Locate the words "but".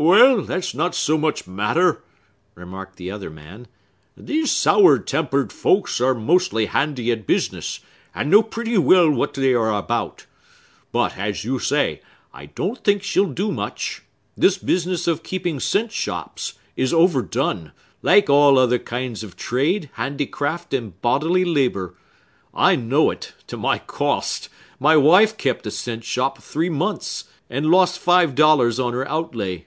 10.92-11.16